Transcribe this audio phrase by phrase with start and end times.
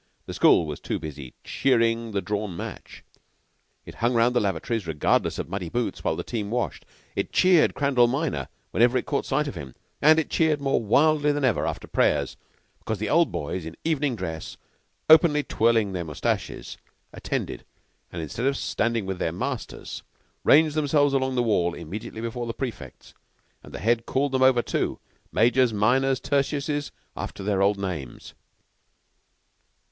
[0.25, 3.03] The school was too busy cheering the drawn match.
[3.85, 6.85] It hung round the lavatories regardless of muddy boots while the team washed.
[7.15, 11.31] It cheered Crandall minor whenever it caught sight of him, and it cheered more wildly
[11.31, 12.35] than ever after prayers,
[12.79, 14.57] because the Old Boys in evening dress,
[15.07, 16.77] openly twirling their mustaches,
[17.13, 17.63] attended,
[18.11, 20.01] and instead of standing with the masters,
[20.43, 23.13] ranged themselves along the wall immediately before the prefects;
[23.61, 24.97] and the Head called them over, too
[25.31, 28.33] majors, minors, and tertiuses, after their old names.